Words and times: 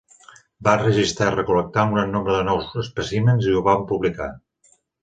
Van 0.67 0.79
enregistrar 0.83 1.27
i 1.33 1.35
recol·lectar 1.35 1.85
un 1.91 1.95
gran 1.99 2.11
nombre 2.17 2.41
de 2.41 2.49
nous 2.51 2.75
espècimens 2.87 3.53
i 3.53 3.57
ho 3.61 3.65
van 3.71 3.87
publicar. 3.95 4.35